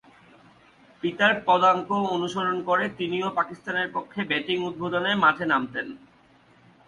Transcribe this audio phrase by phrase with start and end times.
[1.03, 5.87] পিতার পদাঙ্ক অনুসরণ করে তিনিও পাকিস্তানের পক্ষে ব্যাটিং উদ্বোধনে মাঠে নামতেন।